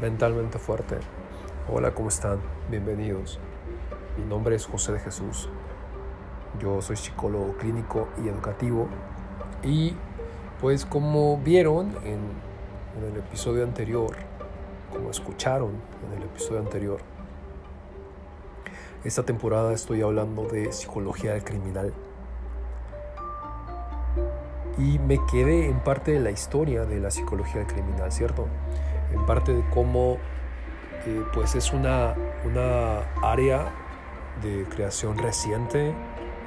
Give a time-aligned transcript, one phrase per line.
[0.00, 0.96] Mentalmente fuerte.
[1.72, 2.40] Hola, ¿cómo están?
[2.68, 3.38] Bienvenidos.
[4.18, 5.48] Mi nombre es José de Jesús.
[6.58, 8.88] Yo soy psicólogo clínico y educativo.
[9.62, 9.94] Y
[10.60, 12.18] pues como vieron en,
[12.98, 14.16] en el episodio anterior,
[14.92, 15.70] como escucharon
[16.08, 16.98] en el episodio anterior,
[19.04, 21.94] esta temporada estoy hablando de psicología del criminal
[24.76, 28.46] y me quedé en parte de la historia de la psicología criminal, ¿cierto?
[29.14, 30.18] En parte de cómo
[31.06, 32.14] eh, pues es una,
[32.44, 33.72] una área
[34.42, 35.94] de creación reciente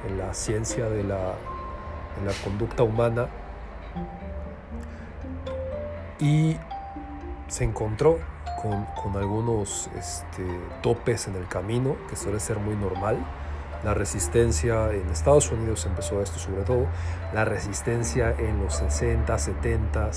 [0.06, 1.34] en la ciencia de la,
[2.24, 3.28] la conducta humana.
[6.20, 6.56] Y
[7.46, 8.18] se encontró
[8.60, 10.44] con, con algunos este,
[10.82, 13.18] topes en el camino, que suele ser muy normal,
[13.84, 16.86] la resistencia en Estados Unidos empezó esto sobre todo,
[17.32, 20.10] la resistencia en los 60, 70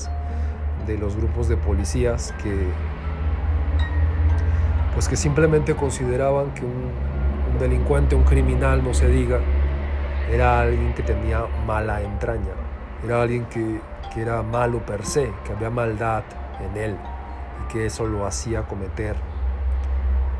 [0.85, 2.67] de los grupos de policías que
[4.93, 6.91] pues que simplemente consideraban que un,
[7.59, 9.39] delincuente, un criminal, no se diga,
[10.31, 12.53] era alguien que tenía mala entraña,
[13.03, 13.81] era alguien que,
[14.13, 16.23] que era malo per se, que había maldad
[16.59, 16.97] en él
[17.61, 19.15] y que eso lo hacía cometer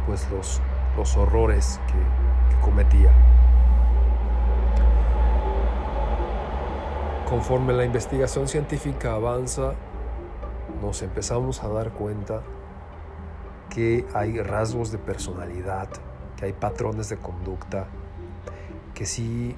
[0.05, 0.61] pues los,
[0.97, 2.21] los horrores que,
[2.61, 3.11] cometía.
[7.27, 9.73] Conforme la investigación científica avanza,
[10.81, 12.41] nos empezamos a dar cuenta
[13.69, 15.87] que hay rasgos de personalidad,
[16.35, 17.85] que hay patrones de conducta,
[18.93, 19.55] que sí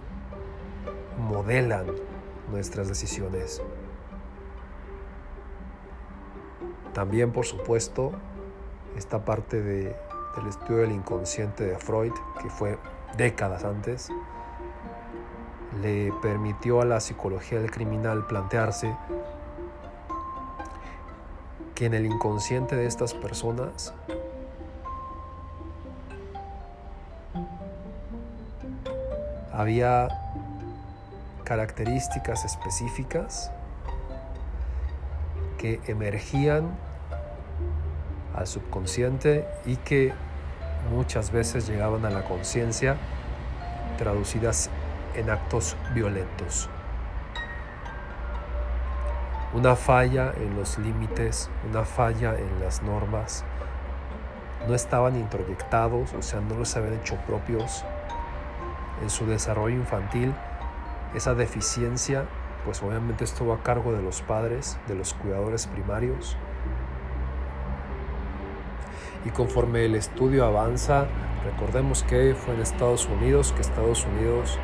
[1.17, 1.87] modelan
[2.51, 3.61] nuestras decisiones.
[6.93, 8.11] También, por supuesto,
[8.95, 9.95] esta parte de,
[10.35, 12.77] del estudio del inconsciente de Freud, que fue
[13.17, 14.09] décadas antes,
[15.81, 18.95] le permitió a la psicología del criminal plantearse
[21.75, 23.93] que en el inconsciente de estas personas
[29.51, 30.07] había
[31.43, 33.51] características específicas
[35.57, 36.71] que emergían
[38.35, 40.13] al subconsciente y que
[40.91, 42.97] muchas veces llegaban a la conciencia
[43.97, 44.69] traducidas
[45.15, 46.69] en actos violentos.
[49.53, 53.45] Una falla en los límites, una falla en las normas,
[54.67, 57.85] no estaban introyectados, o sea, no los habían hecho propios
[59.03, 60.33] en su desarrollo infantil.
[61.13, 62.25] Esa deficiencia,
[62.65, 66.35] pues obviamente estuvo a cargo de los padres, de los cuidadores primarios,
[69.25, 71.05] y conforme el estudio avanza,
[71.45, 74.57] recordemos que fue en Estados Unidos, que Estados Unidos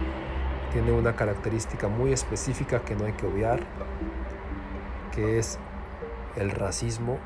[0.74, 3.60] tiene una característica muy específica que no hay que obviar,
[5.20, 5.60] es
[6.36, 7.18] el racismo,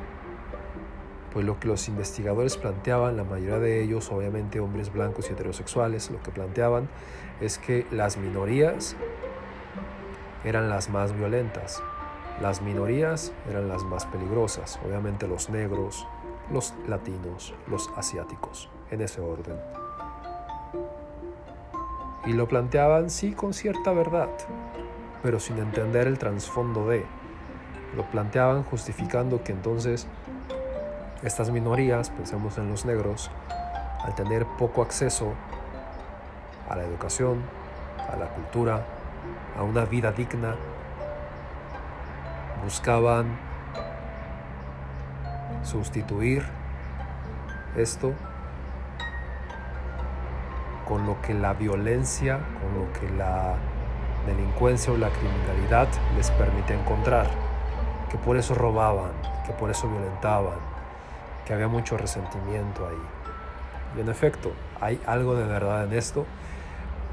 [1.33, 6.11] pues lo que los investigadores planteaban, la mayoría de ellos obviamente hombres blancos y heterosexuales,
[6.11, 6.87] lo que planteaban
[7.41, 8.95] es que las minorías
[10.43, 11.81] eran las más violentas,
[12.41, 16.07] las minorías eran las más peligrosas, obviamente los negros,
[16.51, 19.57] los latinos, los asiáticos, en ese orden.
[22.25, 24.29] Y lo planteaban sí con cierta verdad,
[25.21, 27.05] pero sin entender el trasfondo de.
[27.95, 30.07] Lo planteaban justificando que entonces
[31.23, 33.31] estas minorías, pensemos en los negros,
[34.03, 35.33] al tener poco acceso
[36.69, 37.41] a la educación,
[38.11, 38.85] a la cultura,
[39.57, 40.55] a una vida digna,
[42.63, 43.37] buscaban
[45.63, 46.43] sustituir
[47.77, 48.13] esto
[50.87, 53.55] con lo que la violencia, con lo que la
[54.25, 57.27] delincuencia o la criminalidad les permite encontrar,
[58.13, 59.11] que por eso robaban,
[59.43, 60.59] que por eso violentaban,
[61.47, 63.97] que había mucho resentimiento ahí.
[63.97, 66.27] Y en efecto, hay algo de verdad en esto,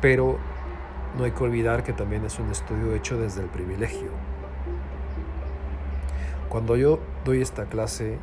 [0.03, 0.37] pero
[1.16, 4.11] no hay que olvidar que también es un estudio hecho desde el privilegio.
[6.50, 8.19] Cuando yo doy esta clase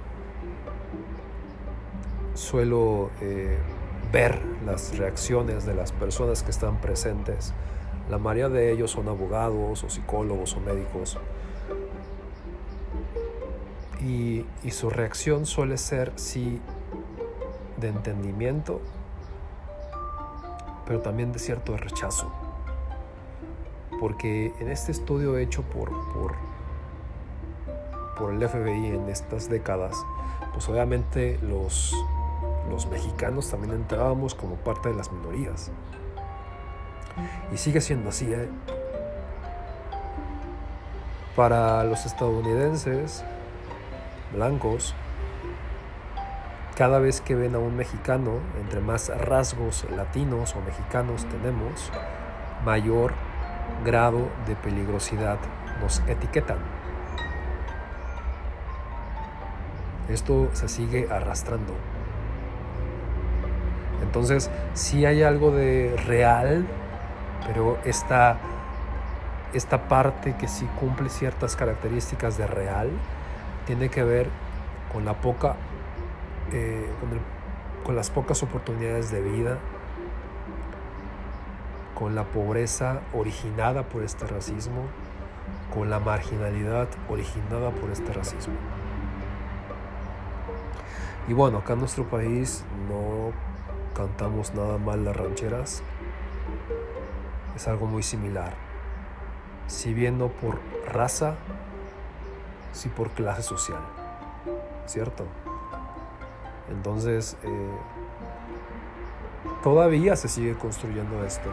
[2.35, 3.57] suelo eh,
[4.11, 7.55] ver las reacciones de las personas que están presentes.
[8.07, 11.17] La mayoría de ellos son abogados o psicólogos o médicos.
[14.07, 16.61] Y, su reacción suele ser, sí,
[17.75, 18.79] de entendimiento,
[20.85, 22.31] pero también de cierto rechazo.
[23.99, 26.35] Porque en este estudio hecho por, por,
[28.17, 29.97] por el FBI en estas décadas,
[30.53, 31.93] pues obviamente los,
[32.69, 35.69] los mexicanos también entrábamos como parte de las minorías.
[37.51, 38.31] Y sigue siendo así.
[38.31, 38.47] ¿eh?
[41.35, 43.25] Para los estadounidenses
[44.33, 44.95] blancos,
[46.77, 51.91] cada vez que ven a un mexicano, entre más rasgos latinos o mexicanos tenemos,
[52.63, 53.13] mayor
[53.83, 55.39] grado de peligrosidad
[55.81, 56.57] nos etiquetan.
[60.07, 61.73] Esto se sigue arrastrando.
[64.03, 66.67] Entonces, sí hay algo de real,
[67.47, 68.37] pero esta,
[69.51, 72.89] esta parte que sí cumple ciertas características de real
[73.67, 74.29] tiene que ver
[74.91, 75.55] con la poca
[76.51, 76.89] eh,
[77.83, 79.59] con las pocas oportunidades de vida,
[81.95, 84.83] con la pobreza originada por este racismo,
[85.73, 88.55] con la marginalidad originada por este racismo.
[91.27, 93.31] Y bueno, acá en nuestro país no
[93.95, 95.81] cantamos nada mal las rancheras.
[97.55, 98.53] Es algo muy similar.
[99.67, 101.35] Si bien no por raza,
[102.77, 103.81] sí por clase social.
[104.85, 105.25] ¿Cierto?
[106.69, 107.77] Entonces, eh,
[109.63, 111.49] todavía se sigue construyendo esto.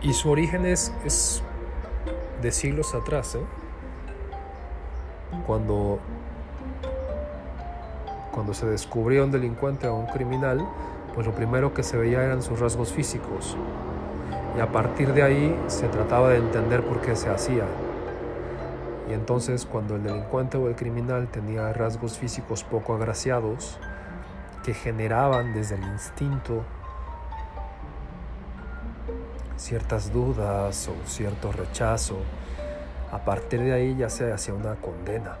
[0.00, 0.92] Y su origen es,
[2.40, 3.40] de siglos atrás, ¿eh?
[5.46, 5.98] Cuando,
[8.32, 10.66] cuando se descubrió un delincuente o un criminal,
[11.14, 13.56] pues lo primero que se veía eran sus rasgos físicos.
[14.58, 17.62] Y a partir de ahí se trataba de entender por qué se hacía.
[19.08, 23.78] Y entonces cuando el delincuente o el criminal tenía rasgos físicos poco agraciados,
[24.64, 26.64] que generaban desde el instinto
[29.56, 32.16] ciertas dudas o cierto rechazo,
[33.12, 35.36] a partir de ahí ya se hacía una condena.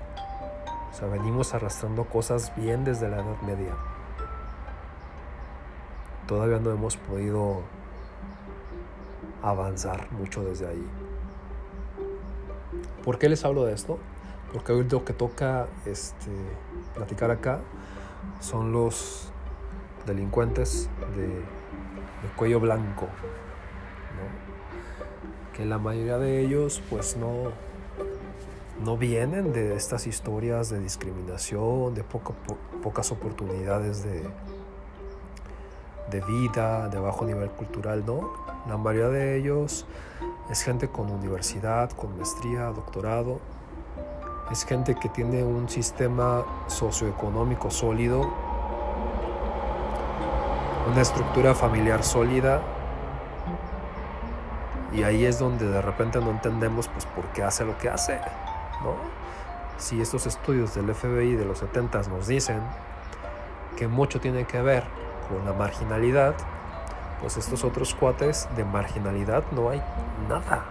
[0.92, 3.74] O sea, venimos arrastrando cosas bien desde la Edad Media.
[6.28, 7.62] Todavía no hemos podido
[9.42, 10.86] avanzar mucho desde ahí.
[13.04, 13.98] ¿Por qué les hablo de esto?
[14.52, 16.30] Porque hoy lo que toca este,
[16.94, 17.60] platicar acá
[18.40, 19.30] son los
[20.06, 21.28] delincuentes de
[22.36, 23.08] cuello blanco,
[25.54, 27.50] que la mayoría de ellos pues no,
[28.84, 34.22] no vienen de estas historias de discriminación, de pocas oportunidades de,
[36.10, 38.47] de vida, de bajo nivel cultural, no.
[38.66, 39.86] La mayoría de ellos
[40.50, 43.40] es gente con universidad, con maestría, doctorado.
[44.50, 48.28] Es gente que tiene un sistema socioeconómico sólido,
[50.90, 52.62] una estructura familiar sólida
[54.92, 58.18] y ahí es donde de repente no entendemos pues por qué hace lo que hace,
[58.82, 58.94] ¿no?
[59.76, 62.60] Si estos estudios del FBI de los 70 nos dicen
[63.76, 64.84] que mucho tiene que ver
[65.28, 66.34] con la marginalidad,
[67.20, 69.82] pues estos otros cuates de marginalidad no hay
[70.28, 70.64] nada.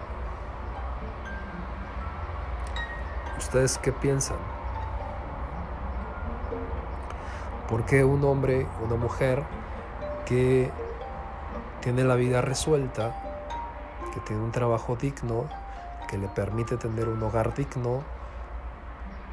[3.37, 4.37] ¿Ustedes qué piensan?
[7.69, 9.43] ¿Por qué un hombre, una mujer
[10.25, 10.71] que
[11.81, 13.15] tiene la vida resuelta,
[14.13, 15.45] que tiene un trabajo digno,
[16.07, 18.01] que le permite tener un hogar digno,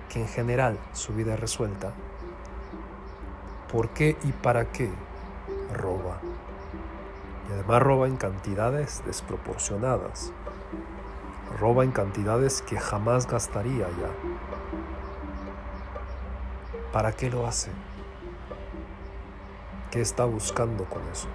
[0.08, 1.93] que en general su vida es resuelta,
[3.72, 4.90] ¿por qué y para qué
[5.72, 6.19] roba?
[7.49, 10.32] Y además roba en cantidades desproporcionadas.
[11.58, 14.10] Roba en cantidades que jamás gastaría ya.
[16.93, 17.70] ¿Para qué lo hace?
[19.91, 21.29] ¿Qué está buscando con eso?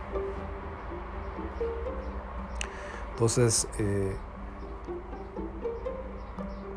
[3.12, 4.16] Entonces, eh,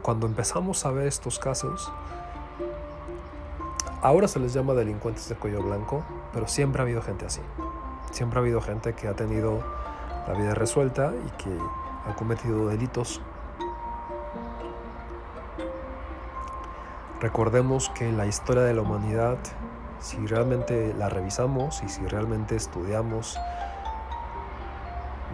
[0.03, 1.93] cuando empezamos a ver estos casos,
[4.03, 7.41] ahora se les llama delincuentes de cuello blanco, pero siempre ha habido gente así.
[8.13, 9.65] Siempre ha habido gente que ha tenido
[10.29, 11.59] la vida resuelta y que
[12.07, 13.21] ha cometido delitos.
[17.21, 19.39] Recordemos que la historia de la humanidad,
[19.99, 23.39] si realmente la revisamos y si realmente estudiamos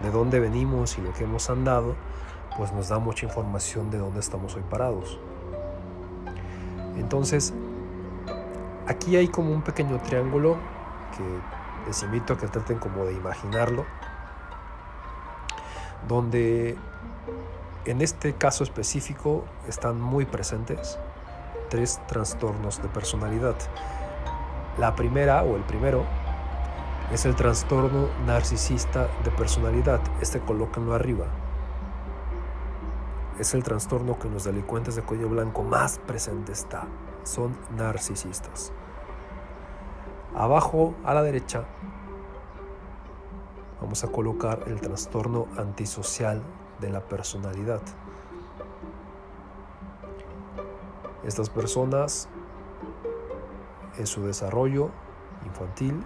[0.01, 1.95] de dónde venimos y lo que hemos andado,
[2.57, 5.19] pues nos da mucha información de dónde estamos hoy parados.
[6.97, 7.53] Entonces,
[8.87, 10.57] aquí hay como un pequeño triángulo
[11.17, 11.58] que
[11.89, 13.83] les invito a que traten como de imaginarlo,
[16.07, 16.77] donde
[17.85, 20.99] en este caso específico están muy presentes
[21.69, 23.55] tres trastornos de personalidad.
[24.77, 26.03] La primera o el primero
[27.11, 29.99] es el trastorno narcisista de personalidad.
[30.21, 31.25] Este colóquenlo arriba.
[33.39, 36.85] Es el trastorno que en los delincuentes de cuello blanco más presente está.
[37.23, 38.73] Son narcisistas.
[40.35, 41.65] Abajo a la derecha
[43.81, 46.41] vamos a colocar el trastorno antisocial
[46.79, 47.81] de la personalidad.
[51.23, 52.29] Estas personas
[53.97, 54.91] en su desarrollo
[55.45, 56.03] infantil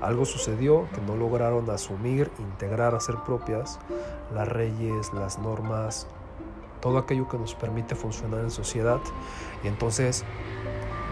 [0.00, 3.80] algo sucedió que no lograron asumir, integrar, hacer propias
[4.32, 6.06] las leyes, las normas,
[6.80, 9.00] todo aquello que nos permite funcionar en sociedad.
[9.64, 10.24] Y entonces,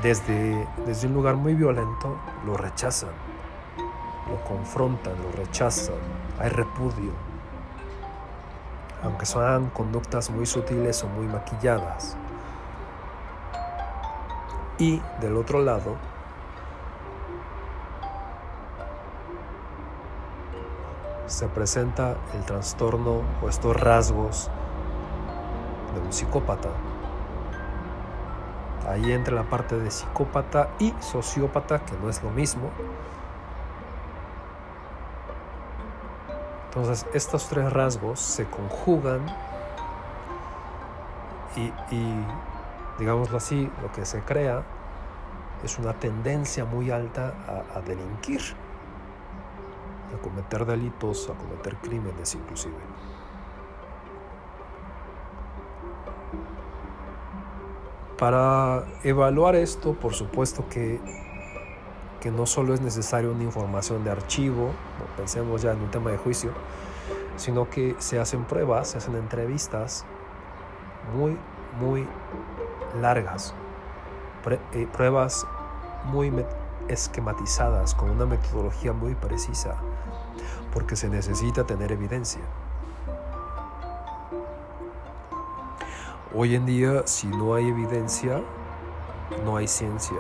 [0.03, 3.11] desde, desde un lugar muy violento, lo rechazan,
[4.29, 5.97] lo confrontan, lo rechazan,
[6.39, 7.13] hay repudio.
[9.03, 12.17] Aunque sean conductas muy sutiles o muy maquilladas.
[14.79, 15.97] Y del otro lado,
[21.27, 24.51] se presenta el trastorno o estos rasgos
[25.95, 26.69] de un psicópata.
[28.89, 32.71] Ahí entra la parte de psicópata y sociópata, que no es lo mismo.
[36.67, 39.27] Entonces estos tres rasgos se conjugan
[41.57, 41.73] y,
[42.99, 44.63] digámoslo así, lo que se crea
[45.65, 48.43] es una tendencia muy alta a, a delinquir
[50.15, 52.75] a cometer delitos, a cometer crímenes inclusive.
[58.19, 60.99] Para evaluar esto, por supuesto que,
[62.21, 64.71] que no solo es necesario una información de archivo,
[65.17, 66.51] pensemos ya en un tema de juicio,
[67.37, 70.07] sino que se hacen pruebas, se hacen entrevistas
[71.15, 71.37] muy,
[71.79, 72.07] muy
[73.01, 73.55] largas,
[74.73, 75.47] eh, pruebas
[76.05, 76.33] muy
[76.89, 79.77] esquematizadas con una metodología muy precisa
[80.73, 82.43] porque se necesita tener evidencia.
[86.35, 88.43] Hoy en día, si no hay evidencia,
[89.45, 90.19] no hay ciencia.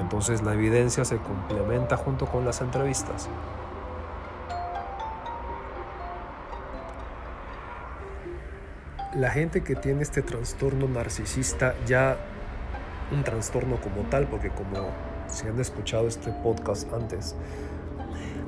[0.00, 3.28] Entonces la evidencia se complementa junto con las entrevistas.
[9.14, 12.16] La gente que tiene este trastorno narcisista, ya
[13.12, 14.88] un trastorno como tal, porque como
[15.28, 17.34] si han escuchado este podcast antes,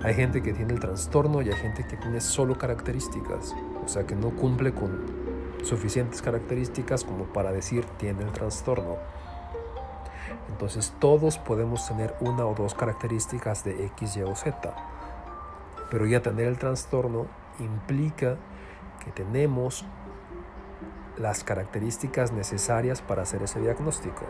[0.02, 3.54] hay gente que tiene el trastorno y hay gente que tiene solo características,
[3.90, 5.04] sea que no cumple con
[5.62, 8.96] suficientes características como para decir tiene el trastorno.
[10.48, 14.74] Entonces todos podemos tener una o dos características de X, Y o Z,
[15.90, 17.26] pero ya tener el trastorno
[17.58, 18.36] implica
[19.04, 19.84] que tenemos
[21.18, 24.24] las características necesarias para hacer ese diagnóstico.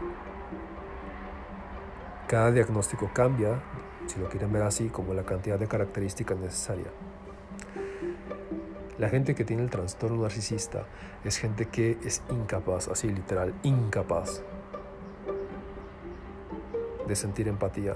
[2.27, 3.61] Cada diagnóstico cambia
[4.07, 6.89] si lo quieren ver así, como la cantidad de características necesarias.
[9.01, 10.85] La gente que tiene el trastorno narcisista
[11.25, 14.43] es gente que es incapaz, así literal, incapaz
[17.09, 17.95] de sentir empatía.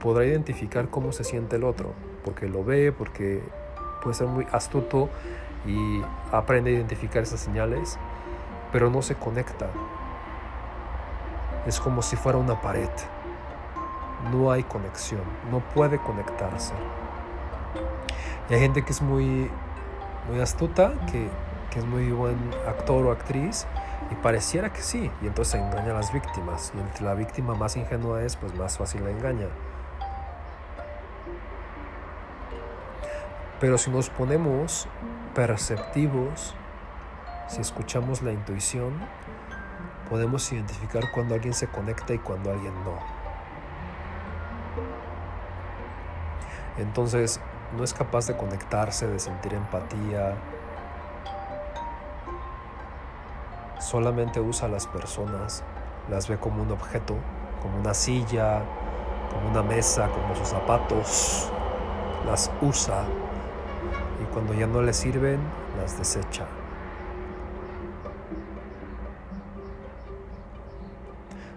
[0.00, 1.92] Podrá identificar cómo se siente el otro,
[2.24, 3.42] porque lo ve, porque
[4.00, 5.10] puede ser muy astuto
[5.66, 7.98] y aprende a identificar esas señales,
[8.70, 9.68] pero no se conecta.
[11.66, 12.90] Es como si fuera una pared
[14.30, 16.74] no hay conexión, no puede conectarse.
[18.48, 19.50] Y hay gente que es muy,
[20.28, 21.28] muy astuta, que,
[21.70, 22.36] que es muy buen
[22.68, 23.66] actor o actriz,
[24.10, 26.72] y pareciera que sí, y entonces engaña a las víctimas.
[26.76, 29.48] Y entre la víctima más ingenua es, pues más fácil la engaña.
[33.58, 34.86] Pero si nos ponemos
[35.34, 36.54] perceptivos,
[37.48, 38.92] si escuchamos la intuición,
[40.10, 42.98] podemos identificar cuando alguien se conecta y cuando alguien no.
[46.76, 47.40] Entonces
[47.74, 50.34] no es capaz de conectarse, de sentir empatía.
[53.78, 55.62] Solamente usa a las personas,
[56.10, 57.16] las ve como un objeto,
[57.62, 58.62] como una silla,
[59.32, 61.50] como una mesa, como sus zapatos.
[62.24, 63.04] Las usa
[64.22, 65.40] y cuando ya no le sirven,
[65.80, 66.46] las desecha.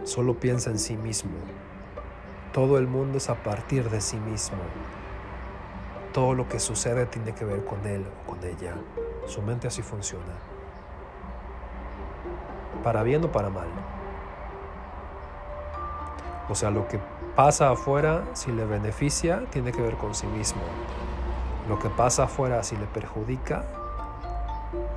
[0.03, 1.31] Solo piensa en sí mismo.
[2.51, 4.57] Todo el mundo es a partir de sí mismo
[6.13, 8.73] todo lo que sucede tiene que ver con él o con ella.
[9.27, 10.33] Su mente así funciona.
[12.83, 13.67] Para bien o para mal.
[16.49, 16.99] O sea, lo que
[17.35, 20.61] pasa afuera, si le beneficia, tiene que ver con sí mismo.
[21.67, 23.63] Lo que pasa afuera, si le perjudica,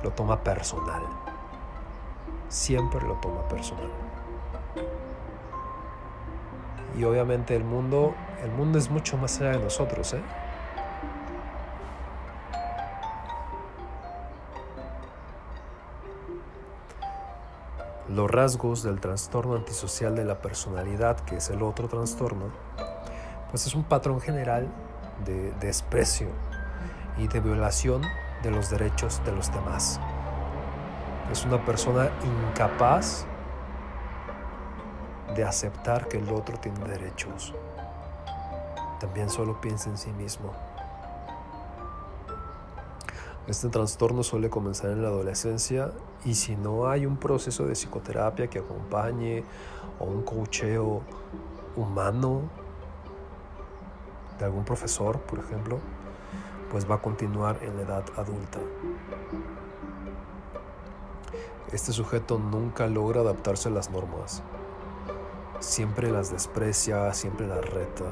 [0.03, 1.03] lo toma personal.
[2.49, 3.91] Siempre lo toma personal.
[6.97, 10.21] Y obviamente el mundo, el mundo es mucho más allá de nosotros, ¿eh?
[18.15, 22.45] Los rasgos del trastorno antisocial de la personalidad, que es el otro trastorno,
[23.49, 24.67] pues es un patrón general
[25.25, 26.29] de desprecio
[27.17, 28.03] y de violación
[28.43, 29.99] de los derechos de los demás.
[31.31, 32.09] Es una persona
[32.49, 33.25] incapaz
[35.35, 37.53] de aceptar que el otro tiene derechos.
[38.99, 40.53] También solo piensa en sí mismo.
[43.45, 45.91] Este trastorno suele comenzar en la adolescencia
[46.23, 49.43] y si no hay un proceso de psicoterapia que acompañe
[49.99, 51.01] o un cocheo
[51.75, 52.43] humano
[54.39, 55.79] de algún profesor, por ejemplo,
[56.71, 58.59] pues va a continuar en la edad adulta.
[61.73, 64.41] Este sujeto nunca logra adaptarse a las normas.
[65.59, 68.05] Siempre las desprecia, siempre las reta.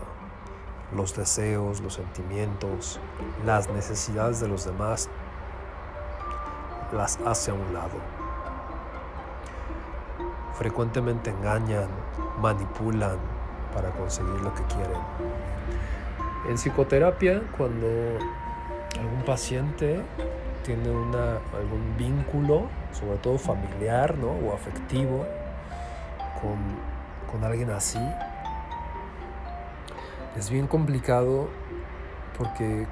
[0.93, 2.99] Los deseos, los sentimientos,
[3.45, 5.09] las necesidades de los demás
[6.93, 7.97] las hace a un lado.
[10.53, 11.87] Frecuentemente engañan,
[12.39, 13.17] manipulan
[13.73, 15.01] para conseguir lo que quieren.
[16.47, 17.87] En psicoterapia, cuando
[18.99, 20.01] algún paciente
[20.63, 24.31] tiene una, algún vínculo, sobre todo familiar ¿no?
[24.31, 25.25] o afectivo,
[26.41, 26.57] con,
[27.31, 27.99] con alguien así,
[30.37, 31.49] es bien complicado
[32.37, 32.87] porque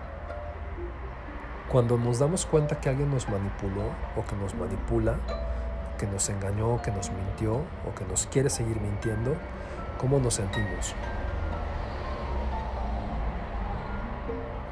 [1.69, 5.17] cuando nos damos cuenta que alguien nos manipuló o que nos manipula,
[5.99, 9.35] que nos engañó, que nos mintió o que nos quiere seguir mintiendo,
[9.99, 10.95] ¿cómo nos sentimos?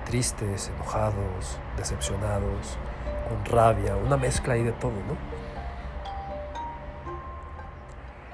[0.06, 2.78] Tristes, enojados, decepcionados,
[3.30, 5.38] con rabia, una mezcla ahí de todo, ¿no?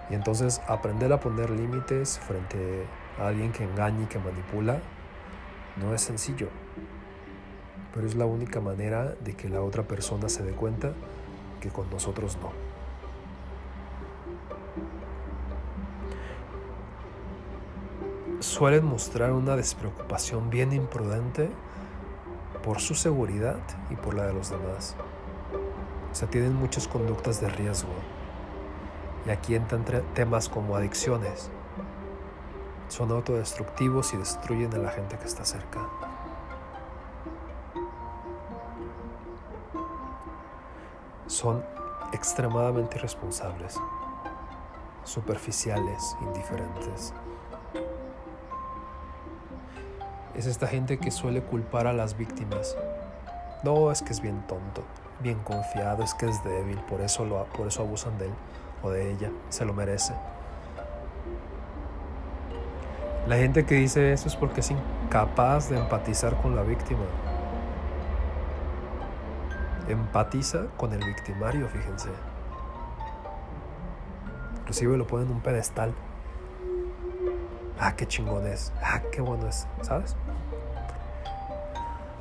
[0.10, 2.86] Y entonces aprender a poner límites frente
[3.20, 4.78] a alguien que engaña y que manipula
[5.76, 6.48] no es sencillo
[7.94, 10.94] pero es la única manera de que la otra persona se dé cuenta
[11.62, 12.52] que con nosotros no.
[18.40, 21.50] Suelen mostrar una despreocupación bien imprudente
[22.64, 23.60] por su seguridad
[23.90, 24.96] y por la de los demás.
[26.12, 27.94] O sea, tienen muchas conductas de riesgo.
[29.26, 31.50] Y aquí entran temas como adicciones.
[32.90, 35.80] Son autodestructivos y destruyen a la gente que está cerca.
[41.44, 41.62] Son
[42.14, 43.78] extremadamente irresponsables,
[45.04, 47.14] superficiales, indiferentes.
[50.34, 52.78] Es esta gente que suele culpar a las víctimas.
[53.62, 54.84] No, es que es bien tonto,
[55.20, 58.34] bien confiado, es que es débil, por eso, lo, por eso abusan de él
[58.82, 60.14] o de ella, se lo merece.
[63.28, 67.04] La gente que dice eso es porque es incapaz de empatizar con la víctima
[69.88, 72.10] empatiza con el victimario, fíjense.
[74.60, 75.94] Inclusive lo pone en un pedestal.
[77.80, 78.72] Ah, qué chingón es.
[78.82, 80.16] Ah, qué bueno es, ¿sabes?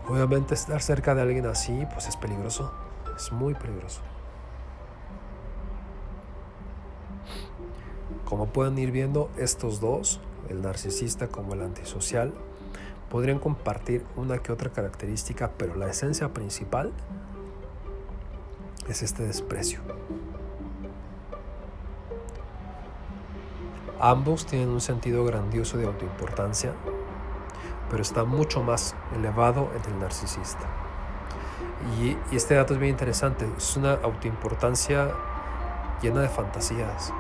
[0.09, 2.73] Obviamente estar cerca de alguien así, pues es peligroso.
[3.17, 4.01] Es muy peligroso.
[8.25, 12.33] Como pueden ir viendo, estos dos, el narcisista como el antisocial,
[13.11, 16.93] podrían compartir una que otra característica, pero la esencia principal
[18.89, 19.81] es este desprecio.
[24.01, 26.73] Ambos tienen un sentido grandioso de autoimportancia,
[27.89, 30.67] pero está mucho más elevado en el narcisista.
[32.01, 35.13] Y, este dato es bien interesante, es una autoimportancia
[36.01, 37.13] llena de fantasías,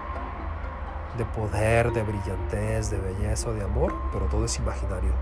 [1.16, 5.12] de poder, de brillantez, de belleza, de amor, pero todo es imaginario.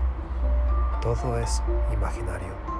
[1.01, 1.61] Todo es
[1.93, 2.70] imaginario.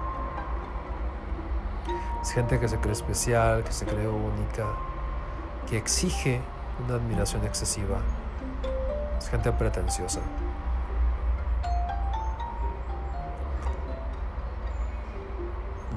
[2.22, 4.66] Es gente que se cree especial, que se cree única,
[5.68, 6.40] que exige
[6.86, 7.98] una admiración excesiva.
[9.18, 10.20] Es gente pretenciosa.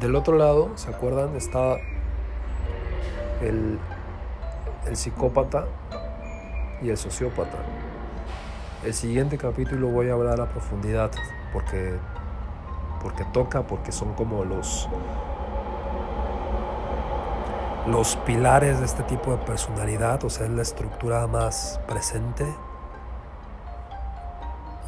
[0.00, 1.36] Del otro lado, ¿se acuerdan?
[1.36, 1.76] Está
[3.42, 3.78] el,
[4.86, 5.66] el psicópata
[6.82, 7.58] y el sociópata.
[8.82, 11.10] El siguiente capítulo voy a hablar a profundidad
[11.52, 11.94] porque,
[13.02, 14.88] porque toca, porque son como los,
[17.86, 22.46] los pilares de este tipo de personalidad, o sea, es la estructura más presente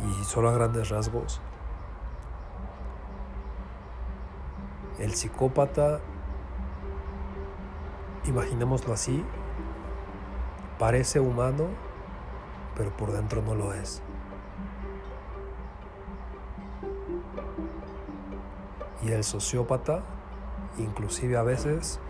[0.03, 1.41] y solo a grandes rasgos.
[4.99, 6.01] El psicópata,
[8.25, 9.23] imaginémoslo así,
[10.79, 11.69] parece humano,
[12.77, 14.01] pero por dentro no lo es.
[19.03, 20.03] Y el sociópata,
[20.79, 22.01] inclusive a veces,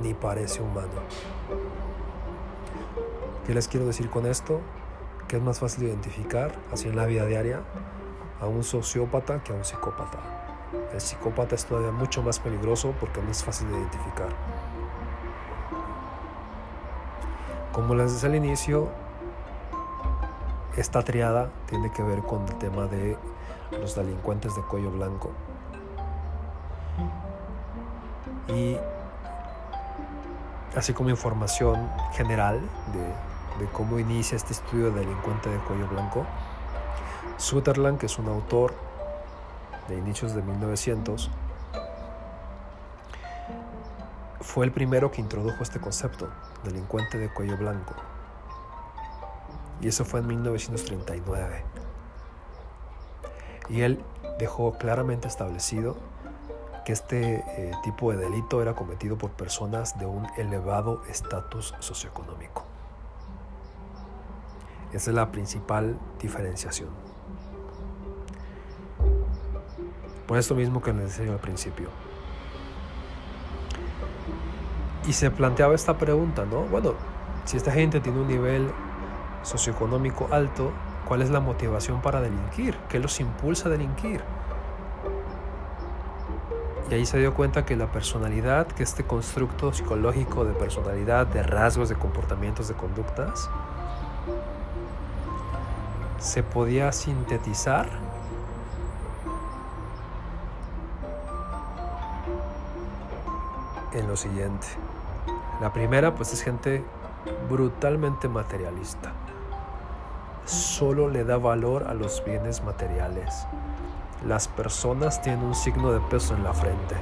[0.00, 1.02] ni parece humano.
[3.46, 4.60] ¿Qué les quiero decir con esto?
[5.28, 7.62] Que es más fácil identificar, así en la vida diaria,
[8.40, 10.18] a un sociópata que a un psicópata.
[10.92, 14.28] El psicópata es todavía mucho más peligroso porque no es fácil de identificar.
[17.72, 18.90] Como les decía al inicio,
[20.76, 23.16] esta triada tiene que ver con el tema de
[23.80, 25.30] los delincuentes de cuello blanco.
[28.48, 28.76] Y
[30.76, 32.60] así como información general
[32.92, 36.26] de, cómo inicia este estudio de delincuente de cuello blanco,
[37.36, 38.74] Sutherland, que es un autor
[39.88, 41.30] de inicios de 1900,
[44.40, 46.28] fue el primero que introdujo este concepto,
[46.64, 47.94] delincuente de cuello blanco.
[49.80, 51.64] Y eso fue en 1939.
[53.68, 54.04] Y él
[54.38, 55.96] dejó claramente establecido
[56.84, 62.64] que este eh, tipo de delito era cometido por personas de un elevado estatus socioeconómico.
[64.92, 66.90] Esa es la principal diferenciación.
[70.26, 71.88] Por esto mismo que les decía al principio.
[75.06, 76.62] Y se planteaba esta pregunta, ¿no?
[76.62, 76.94] Bueno,
[77.44, 78.70] si esta gente tiene un nivel
[79.42, 80.72] socioeconómico alto,
[81.06, 82.76] ¿cuál es la motivación para delinquir?
[82.88, 84.22] ¿Qué los impulsa a delinquir?
[86.92, 91.42] Y ahí se dio cuenta que la personalidad, que este constructo psicológico de personalidad, de
[91.42, 93.48] rasgos, de comportamientos, de conductas,
[96.18, 97.88] se podía sintetizar
[103.94, 104.66] en lo siguiente.
[105.62, 106.84] La primera pues es gente
[107.48, 109.14] brutalmente materialista.
[110.44, 113.46] Solo le da valor a los bienes materiales.
[114.26, 116.96] Las personas tienen un signo de peso en la frente.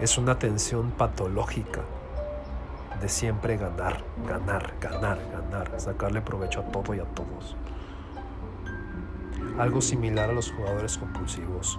[0.00, 1.80] Es una tensión patológica
[3.00, 7.56] de siempre ganar, ganar, ganar, ganar, sacarle provecho a todo y a todos.
[9.58, 11.78] Algo similar a los jugadores compulsivos.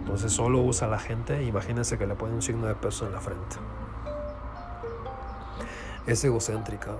[0.00, 3.20] Entonces solo usa la gente, imagínense que le pone un signo de peso en la
[3.20, 3.56] frente.
[6.06, 6.92] Es egocéntrica.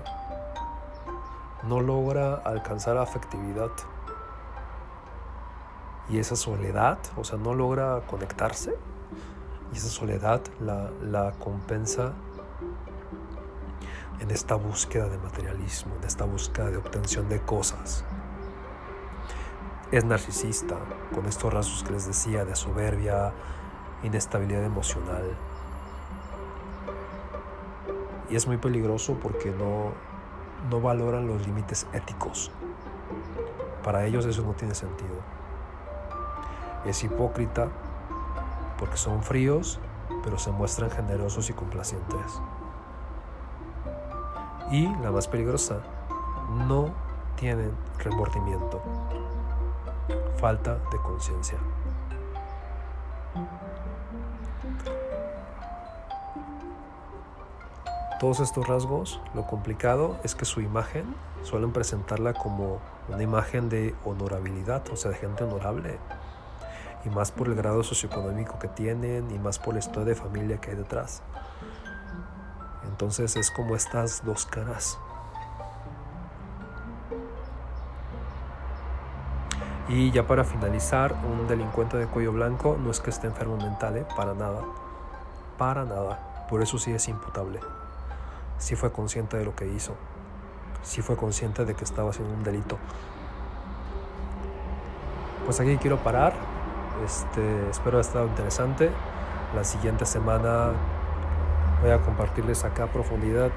[1.63, 3.71] No logra alcanzar afectividad.
[6.09, 8.75] Y esa soledad, o sea, no logra conectarse.
[9.73, 12.13] Y esa soledad la, la compensa
[14.19, 18.03] en esta búsqueda de materialismo, en esta búsqueda de obtención de cosas
[19.91, 20.77] es narcisista,
[21.13, 23.33] con estos rasgos que les decía de soberbia,
[24.03, 25.23] inestabilidad emocional.
[28.31, 29.91] Y es muy peligroso porque no,
[30.69, 32.49] no valoran los límites éticos.
[33.83, 35.15] Para ellos eso no tiene sentido.
[36.85, 37.67] Es hipócrita
[38.79, 39.79] porque son fríos,
[40.23, 42.41] pero se muestran generosos y complacientes.
[44.71, 45.81] Y la más peligrosa,
[46.67, 46.93] no
[47.35, 48.81] tienen remordimiento
[50.41, 51.59] falta de conciencia.
[58.21, 62.77] Todos estos rasgos, lo complicado es que su imagen suelen presentarla como
[63.09, 65.97] una imagen de honorabilidad, o sea, de gente honorable.
[67.03, 70.61] Y más por el grado socioeconómico que tienen y más por la historia de familia
[70.61, 71.23] que hay detrás.
[72.87, 74.99] Entonces es como estas dos caras
[79.89, 83.97] Y ya para finalizar, un delincuente de cuello blanco no es que esté enfermo mental,
[83.97, 84.05] ¿eh?
[84.15, 84.61] para nada.
[85.57, 86.45] Para nada.
[86.47, 87.59] Por eso sí es imputable.
[88.61, 89.95] Sí fue consciente de lo que hizo.
[90.83, 92.77] Sí fue consciente de que estaba haciendo un delito.
[95.45, 96.33] Pues aquí quiero parar.
[97.03, 98.91] Este, espero haya estado interesante.
[99.55, 100.73] La siguiente semana
[101.81, 103.49] voy a compartirles acá a profundidad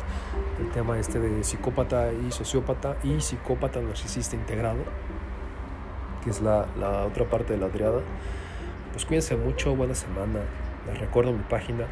[0.58, 4.80] el tema este de psicópata y sociópata y psicópata narcisista integrado
[6.22, 6.64] que es la,
[7.06, 8.00] otra parte de la triada.
[8.92, 10.40] Pues cuídense mucho, buena semana.
[10.86, 11.84] Les recuerdo mi página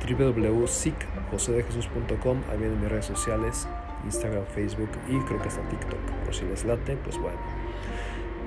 [0.00, 2.42] www.sicjosedejesus.com.
[2.50, 3.68] Ahí vienen mis redes sociales,
[4.04, 6.00] Instagram, Facebook y creo que hasta TikTok.
[6.24, 7.38] Por si les late, pues bueno.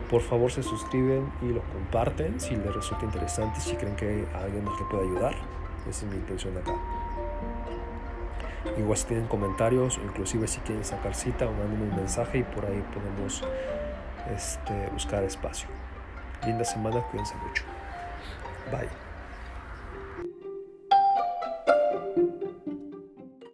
[0.10, 4.44] Por favor se suscriben y lo comparten si les resulta interesante, si creen que a
[4.44, 5.36] alguien nos le puede ayudar.
[5.90, 6.74] Esa es mi intención acá.
[8.78, 12.66] Igual si tienen comentarios o inclusive si quieren sacar cita o un mensaje y por
[12.66, 13.44] ahí podemos
[14.34, 15.68] este, buscar espacio.
[16.46, 17.64] Linda semana, cuídense mucho.
[18.72, 19.13] Bye.